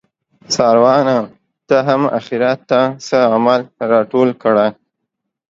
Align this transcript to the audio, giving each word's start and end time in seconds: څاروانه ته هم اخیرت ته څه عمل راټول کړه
څاروانه 0.53 1.17
ته 1.67 1.77
هم 1.87 2.01
اخیرت 2.19 2.59
ته 2.69 2.81
څه 3.07 3.17
عمل 3.33 3.61
راټول 3.91 4.29
کړه 4.43 4.67